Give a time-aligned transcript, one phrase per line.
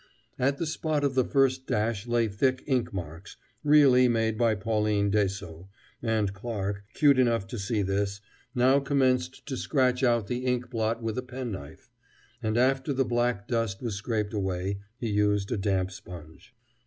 [0.39, 5.11] At the spot of the first dash lay thick ink marks really made by Pauline
[5.11, 5.67] Dessaulx
[6.01, 8.19] and Clarke, cute enough to see this,
[8.55, 11.91] now commenced to scratch out the ink blot with a penknife,
[12.41, 16.55] and after the black dust was scraped away, he used a damp sponge.